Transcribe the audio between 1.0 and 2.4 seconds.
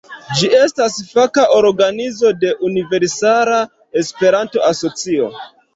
faka organizo